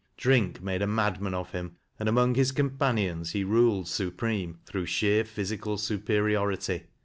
[0.17, 5.27] Drink made a madman of him, and among his companions he ruled supreme through sheiei
[5.27, 6.87] physical superiority.